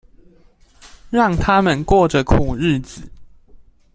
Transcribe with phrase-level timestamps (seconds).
[1.11, 3.03] 讓他們過著苦日子